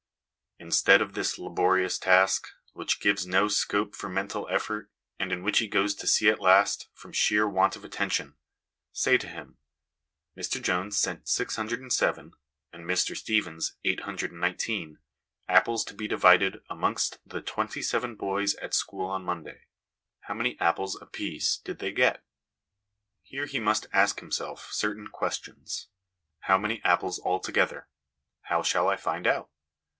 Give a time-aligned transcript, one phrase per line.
[0.57, 5.59] Instead of this laborious task, which gives no scope for mental effort, and in which
[5.59, 8.35] he goes to sea at last from sheer want of attention,
[8.91, 9.57] say to him"
[10.37, 12.33] Mr Jones sent six hundred and seven,
[12.71, 14.99] and Mr Stevens eight hundred and nineteen,
[15.47, 19.65] apples to be divided amongst the twenty seven boys at school on Monday.
[20.21, 22.23] How many apples apiece did they get?"
[23.23, 25.87] Here he must ask himself certain questions.'
[26.47, 27.87] How many apples altogether?
[28.43, 29.49] How shall I find out